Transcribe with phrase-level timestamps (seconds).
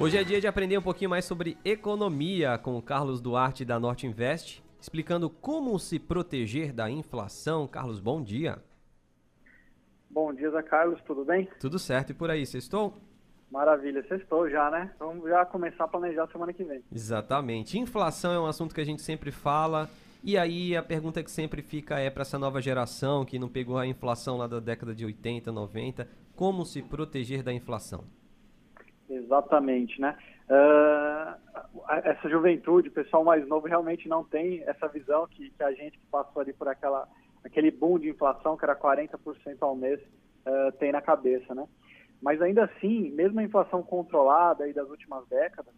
[0.00, 3.78] Hoje é dia de aprender um pouquinho mais sobre economia com o Carlos Duarte da
[3.78, 7.68] Norte Invest, explicando como se proteger da inflação.
[7.68, 8.58] Carlos, bom dia.
[10.10, 11.48] Bom dia, Zé Carlos, tudo bem?
[11.60, 12.94] Tudo certo e por aí, estou?
[13.50, 14.92] Maravilha, estou já, né?
[14.98, 16.82] Vamos já começar a planejar semana que vem.
[16.92, 17.78] Exatamente.
[17.78, 19.88] Inflação é um assunto que a gente sempre fala.
[20.24, 23.78] E aí a pergunta que sempre fica é para essa nova geração que não pegou
[23.78, 28.04] a inflação lá da década de 80, 90, como se proteger da inflação?
[29.24, 30.16] Exatamente, né?
[30.48, 35.72] Uh, essa juventude, o pessoal mais novo realmente não tem essa visão que, que, a
[35.72, 37.08] gente que passou ali por aquela,
[37.42, 39.16] aquele boom de inflação, que era 40%
[39.60, 41.66] ao mês, uh, tem na cabeça, né?
[42.20, 45.74] Mas ainda assim, mesmo a inflação controlada aí das últimas décadas,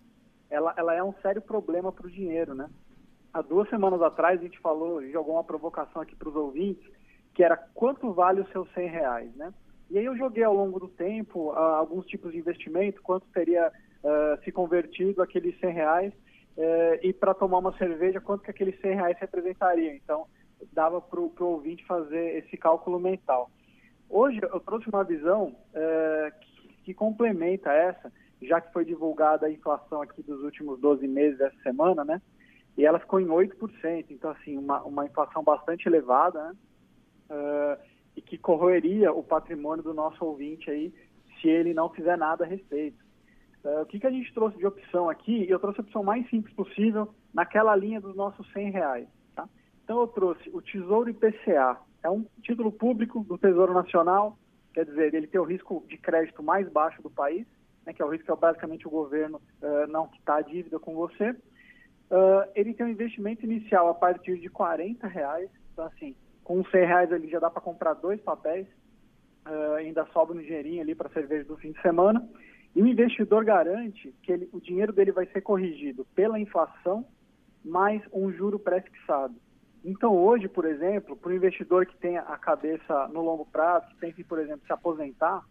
[0.51, 2.69] ela, ela é um sério problema para o dinheiro, né?
[3.33, 6.85] Há duas semanas atrás a gente falou, jogou uma provocação aqui para os ouvintes,
[7.35, 9.52] que era quanto vale os seus 100 reais, né?
[9.91, 13.69] E aí eu joguei ao longo do tempo uh, alguns tipos de investimento, quanto teria
[13.69, 16.13] uh, se convertido aqueles 100 reais
[16.57, 19.95] uh, e para tomar uma cerveja, quanto que aqueles 100 reais representaria.
[19.95, 20.27] Então,
[20.73, 23.51] dava para o ouvinte fazer esse cálculo mental.
[24.09, 29.51] Hoje eu trouxe uma visão eh, que, que, complementa essa, já que foi divulgada a
[29.51, 32.23] inflação aqui dos últimos 12 meses dessa semana, né?
[32.77, 36.57] E ela ficou em 8%, então assim, uma, uma inflação bastante elevada, né?
[38.17, 40.93] E que corroeria o patrimônio do nosso ouvinte aí
[41.41, 43.05] se ele não fizer nada a respeito.
[43.65, 45.49] Uh, o que, que a gente trouxe de opção aqui?
[45.49, 49.09] Eu trouxe a opção mais simples possível naquela linha dos nossos 100 reais.
[49.35, 49.49] Tá?
[49.85, 51.77] Então eu trouxe o Tesouro IPCA.
[52.03, 54.39] É um título público do Tesouro Nacional,
[54.73, 57.47] quer dizer, ele tem o risco de crédito mais baixo do país,
[57.85, 60.79] né, que é o risco que é basicamente o governo uh, não quitar a dívida
[60.79, 61.31] com você.
[61.31, 66.15] Uh, ele tem um investimento inicial a partir de 40 reais, então assim,
[66.47, 68.69] com 100 reais ali já dá para comprar dois papéis,
[69.49, 72.25] uh, ainda sobra um dinheirinho ali para cerveja do fim de semana.
[72.72, 77.05] E o investidor garante que ele, o dinheiro dele vai ser corrigido pela inflação
[77.65, 79.34] mais um juro pré-fixado.
[79.84, 83.97] Então, hoje, por exemplo, para o investidor que tem a cabeça no longo prazo, que
[83.97, 85.44] pense, por exemplo, se aposentar,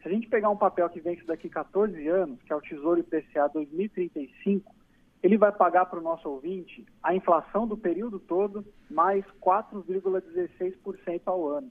[0.00, 3.00] se a gente pegar um papel que vence daqui 14 anos, que é o Tesouro
[3.00, 4.74] IPCA 2035,
[5.22, 11.46] ele vai pagar para o nosso ouvinte a inflação do período todo mais 4,16% ao
[11.46, 11.70] ano.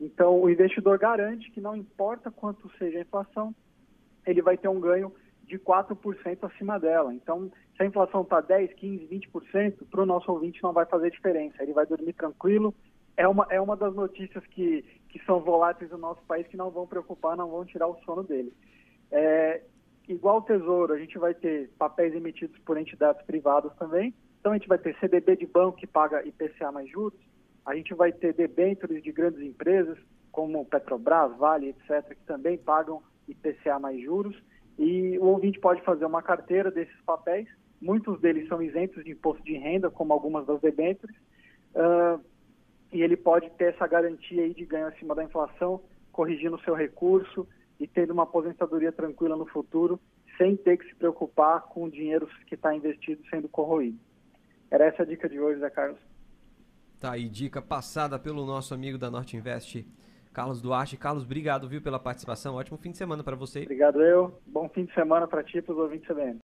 [0.00, 3.54] Então, o investidor garante que não importa quanto seja a inflação,
[4.26, 5.12] ele vai ter um ganho
[5.46, 7.14] de 4% acima dela.
[7.14, 11.10] Então, se a inflação está 10, 15, 20%, para o nosso ouvinte não vai fazer
[11.10, 11.62] diferença.
[11.62, 12.74] Ele vai dormir tranquilo.
[13.16, 16.70] É uma, é uma das notícias que, que são voláteis no nosso país que não
[16.70, 18.52] vão preocupar, não vão tirar o sono dele.
[19.10, 19.62] É,
[20.08, 24.14] igual o Tesouro, a gente vai ter papéis emitidos por entidades privadas também.
[24.40, 27.18] Então a gente vai ter CDB de banco que paga IPCA mais juros,
[27.64, 29.96] a gente vai ter debêntures de grandes empresas,
[30.30, 34.36] como Petrobras, Vale, etc., que também pagam IPCA mais juros.
[34.78, 37.48] E o ouvinte pode fazer uma carteira desses papéis,
[37.80, 41.16] muitos deles são isentos de imposto de renda, como algumas das debêntures,
[41.74, 42.20] uh,
[42.92, 45.80] e ele pode ter essa garantia aí de ganho acima da inflação,
[46.12, 47.46] corrigindo o seu recurso,
[47.78, 50.00] e tendo uma aposentadoria tranquila no futuro,
[50.36, 53.98] sem ter que se preocupar com o dinheiro que está investido sendo corroído.
[54.70, 56.00] Era essa a dica de hoje, Zé Carlos.
[57.00, 59.86] Tá aí, dica passada pelo nosso amigo da Norte Invest,
[60.32, 60.96] Carlos Duarte.
[60.96, 62.56] Carlos, obrigado, viu, pela participação.
[62.56, 63.62] Ótimo fim de semana para você.
[63.62, 64.40] Obrigado eu.
[64.46, 66.43] Bom fim de semana para ti e para os ouvintes CBN.